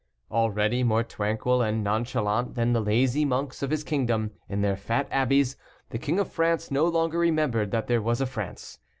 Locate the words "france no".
6.33-6.85